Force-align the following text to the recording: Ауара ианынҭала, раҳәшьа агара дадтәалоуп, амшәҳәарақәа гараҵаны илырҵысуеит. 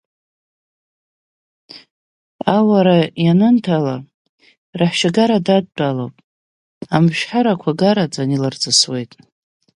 Ауара 2.55 2.99
ианынҭала, 3.23 3.95
раҳәшьа 4.79 5.09
агара 5.13 5.45
дадтәалоуп, 5.45 6.15
амшәҳәарақәа 6.95 7.77
гараҵаны 7.79 8.33
илырҵысуеит. 8.35 9.11